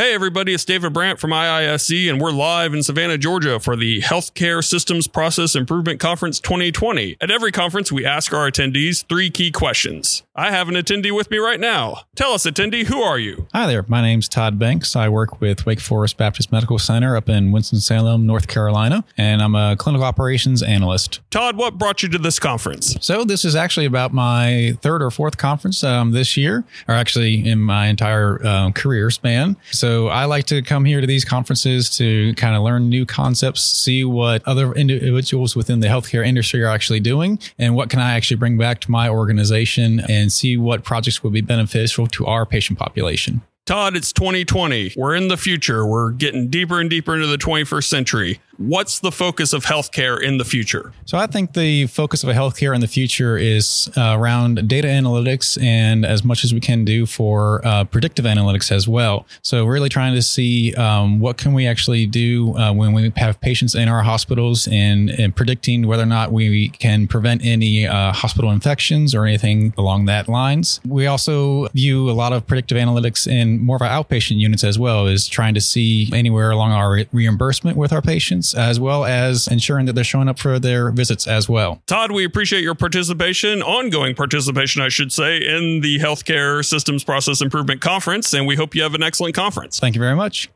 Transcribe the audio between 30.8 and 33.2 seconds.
here to these conferences to kind of learn new